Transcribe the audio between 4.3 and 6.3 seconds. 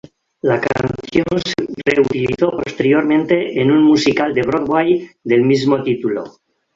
de Broadway del mismo título.